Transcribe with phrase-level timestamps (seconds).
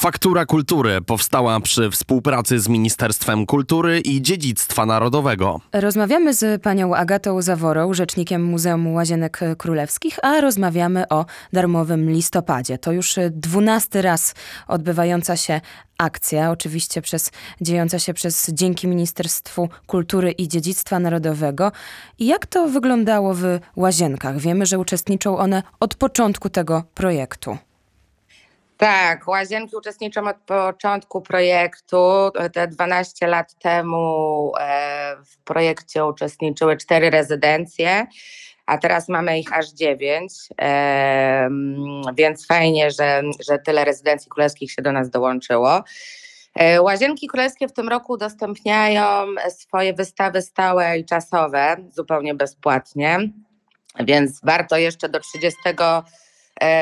[0.00, 5.60] Faktura Kultury powstała przy współpracy z Ministerstwem Kultury i Dziedzictwa Narodowego.
[5.72, 12.78] Rozmawiamy z panią Agatą Zaworą, rzecznikiem Muzeum Łazienek Królewskich, a rozmawiamy o darmowym listopadzie.
[12.78, 14.34] To już dwunasty raz
[14.68, 15.60] odbywająca się
[15.98, 17.30] akcja, oczywiście przez,
[17.60, 21.72] dziejąca się przez dzięki Ministerstwu Kultury i Dziedzictwa Narodowego.
[22.18, 23.44] I jak to wyglądało w
[23.76, 24.38] Łazienkach?
[24.38, 27.58] Wiemy, że uczestniczą one od początku tego projektu.
[28.80, 32.30] Tak, Łazienki uczestniczą od początku projektu.
[32.52, 38.06] Te 12 lat temu e, w projekcie uczestniczyły cztery rezydencje,
[38.66, 41.48] a teraz mamy ich aż dziewięć, e,
[42.14, 45.84] więc fajnie, że, że tyle rezydencji królewskich się do nas dołączyło.
[46.54, 53.18] E, Łazienki Królewskie w tym roku udostępniają swoje wystawy stałe i czasowe zupełnie bezpłatnie,
[54.00, 56.02] więc warto jeszcze do 30 E,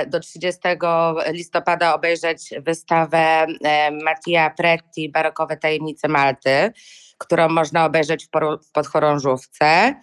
[0.06, 0.60] do 30
[1.32, 6.72] listopada obejrzeć wystawę e, Mattia Pretti Barokowe Tajemnice Malty,
[7.18, 8.28] którą można obejrzeć
[8.62, 9.94] w podchorążówce.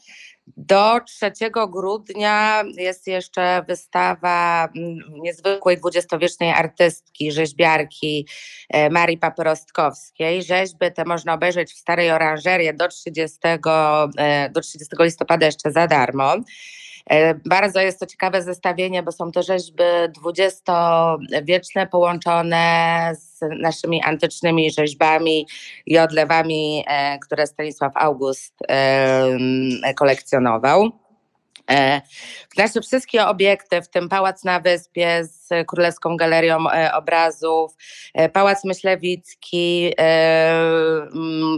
[0.47, 1.31] Do 3
[1.69, 8.27] grudnia jest jeszcze wystawa mm, niezwykłej dwudziestowiecznej artystki, rzeźbiarki
[8.69, 10.43] e, Marii Paprostkowskiej.
[10.43, 13.37] Rzeźby te można obejrzeć w Starej Oranżerii do 30,
[14.51, 16.35] do 30 listopada jeszcze za darmo.
[17.09, 24.71] E, bardzo jest to ciekawe zestawienie, bo są to rzeźby dwudziestowieczne połączone z naszymi antycznymi
[24.71, 25.47] rzeźbami
[25.85, 28.53] i odlewami, e, które Stanisław August
[29.95, 31.04] kolekcjonował.
[31.71, 32.01] E,
[32.57, 37.75] nasze wszystkie obiekty, w tym Pałac na Wyspie z Królewską Galerią e, Obrazów,
[38.13, 39.93] e, Pałac Myślewicki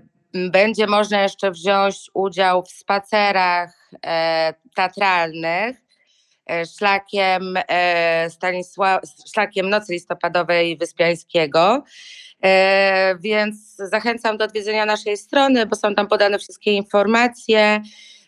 [0.50, 5.76] będzie można jeszcze wziąć udział w spacerach e, teatralnych
[6.76, 7.58] szlakiem,
[8.28, 9.00] Stanisła,
[9.32, 11.84] szlakiem Nocy Listopadowej Wyspiańskiego.
[13.20, 17.82] Więc zachęcam do odwiedzenia naszej strony, bo są tam podane wszystkie informacje.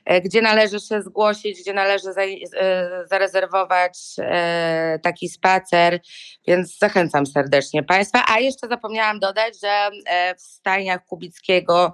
[0.09, 6.01] E, gdzie należy się zgłosić, gdzie należy e, zarezerwować e, taki spacer,
[6.47, 8.25] więc zachęcam serdecznie Państwa.
[8.29, 9.91] A jeszcze zapomniałam dodać, że
[10.37, 11.93] w stajniach Kubickiego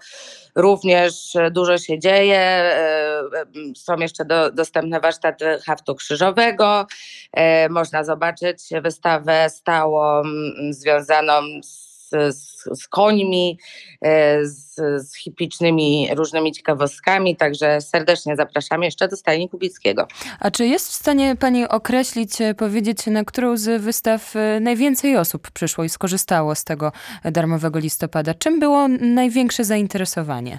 [0.55, 2.75] również dużo się dzieje.
[3.77, 6.87] Są jeszcze do, dostępne warsztaty haftu krzyżowego.
[7.71, 10.23] Można zobaczyć wystawę stałą
[10.71, 11.94] związaną z
[12.33, 13.59] z, z końmi,
[14.03, 14.75] e, z,
[15.09, 20.07] z hipicznymi różnymi ciekawostkami, także serdecznie zapraszam jeszcze do Stajni Kubickiego.
[20.41, 25.17] A czy jest w stanie Pani określić, e, powiedzieć, na którą z wystaw e, najwięcej
[25.17, 26.93] osób przyszło i skorzystało z tego
[27.25, 28.35] darmowego listopada?
[28.35, 30.59] Czym było największe zainteresowanie?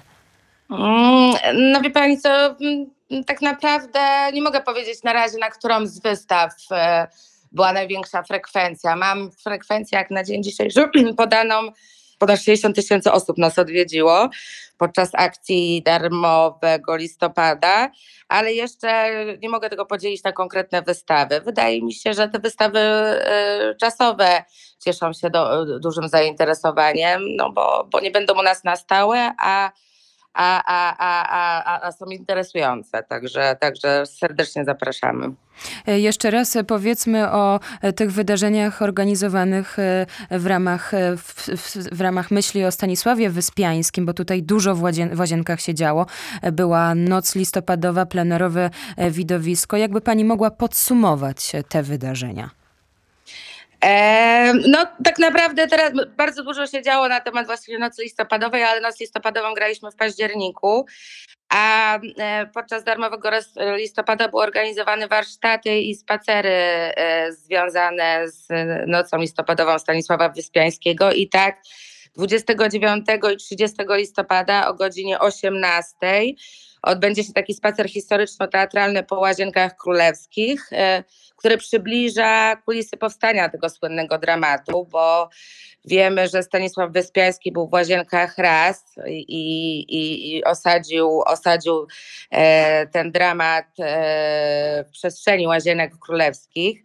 [0.70, 1.34] Mm,
[1.72, 2.86] no wie Pani co, mm,
[3.26, 4.00] tak naprawdę
[4.32, 6.52] nie mogę powiedzieć na razie, na którą z wystaw
[7.52, 8.96] była największa frekwencja.
[8.96, 11.72] Mam frekwencję jak na dzień dzisiejszy podaną,
[12.18, 14.28] ponad 60 tysięcy osób nas odwiedziło
[14.78, 17.90] podczas akcji darmowego listopada,
[18.28, 19.10] ale jeszcze
[19.42, 21.40] nie mogę tego podzielić na konkretne wystawy.
[21.40, 24.44] Wydaje mi się, że te wystawy y, czasowe
[24.84, 29.70] cieszą się do, dużym zainteresowaniem, no bo, bo nie będą u nas na stałe, a
[30.36, 33.02] a, a, a, a, są interesujące.
[33.02, 35.30] Także, także serdecznie zapraszamy.
[35.86, 41.48] E, jeszcze raz powiedzmy o e, tych wydarzeniach organizowanych e, w ramach, w,
[41.92, 46.06] w, ramach myśli o Stanisławie Wyspiańskim, bo tutaj dużo w, łazien, w Łazienkach się działo.
[46.52, 48.70] Była noc listopadowa, plenerowe
[49.10, 49.76] widowisko.
[49.76, 52.65] Jakby pani mogła podsumować te wydarzenia?
[54.68, 59.00] No, tak naprawdę teraz bardzo dużo się działo na temat właśnie nocy listopadowej, ale noc
[59.00, 60.86] listopadową graliśmy w październiku,
[61.48, 63.30] a e, podczas darmowego
[63.76, 68.48] listopada były organizowane warsztaty i spacery e, związane z
[68.86, 71.56] nocą listopadową Stanisława Wyspiańskiego i tak
[72.16, 75.96] 29 i 30 listopada o godzinie 18
[76.86, 81.04] odbędzie się taki spacer historyczno-teatralny po Łazienkach Królewskich, e,
[81.36, 85.28] który przybliża kulisy powstania tego słynnego dramatu, bo
[85.84, 89.20] wiemy, że Stanisław Wyspiański był w Łazienkach raz i,
[89.88, 91.86] i, i osadził, osadził
[92.30, 96.82] e, ten dramat e, w przestrzeni Łazienek Królewskich.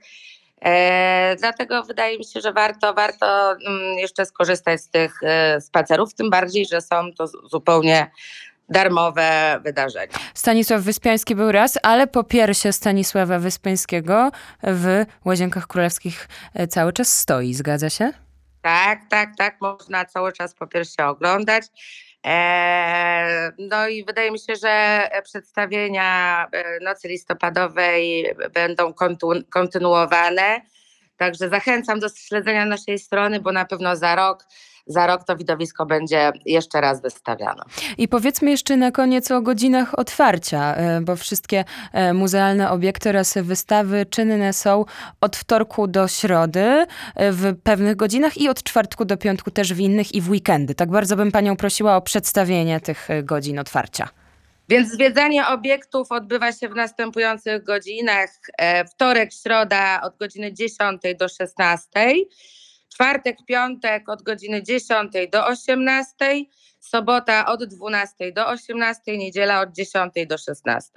[0.65, 6.13] E, dlatego wydaje mi się, że warto, warto mm, jeszcze skorzystać z tych e, spacerów,
[6.13, 8.11] tym bardziej, że są to zupełnie
[8.69, 10.13] darmowe wydarzenia.
[10.33, 14.31] Stanisław Wyspiański był raz, ale po piersie Stanisława Wyspiańskiego
[14.63, 18.11] w Łazienkach Królewskich e, cały czas stoi, zgadza się?
[18.61, 21.63] Tak, tak, tak, można cały czas po piersi oglądać.
[22.23, 28.93] Eee, no i wydaje mi się, że przedstawienia e, Nocy Listopadowej będą
[29.49, 30.61] kontynuowane.
[31.21, 34.45] Także zachęcam do śledzenia naszej strony, bo na pewno za rok
[34.87, 37.63] za rok to widowisko będzie jeszcze raz wystawiano.
[37.97, 43.37] I powiedzmy jeszcze na koniec o godzinach otwarcia, e, bo wszystkie e, muzealne obiekty oraz
[43.37, 44.85] wystawy czynne są
[45.21, 46.85] od wtorku do środy
[47.15, 50.75] e, w pewnych godzinach i od czwartku do piątku też w innych i w weekendy.
[50.75, 54.20] Tak bardzo bym panią prosiła o przedstawienie tych godzin otwarcia.
[54.69, 58.29] Więc zwiedzanie obiektów odbywa się w następujących godzinach.
[58.91, 61.89] Wtorek, środa od godziny 10 do 16
[62.93, 66.15] czwartek, piątek od godziny 10 do 18,
[66.79, 70.91] sobota od 12 do 18, niedziela od 10 do 16.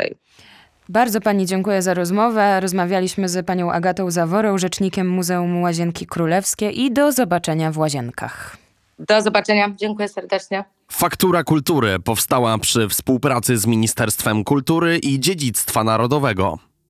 [0.89, 2.61] Bardzo Pani dziękuję za rozmowę.
[2.61, 8.64] Rozmawialiśmy z Panią Agatą Zaworą, rzecznikiem Muzeum Łazienki Królewskie i do zobaczenia w Łazienkach.
[8.99, 10.65] Do zobaczenia, dziękuję serdecznie.
[10.93, 16.59] Faktura Kultury powstała przy współpracy z Ministerstwem Kultury i Dziedzictwa Narodowego.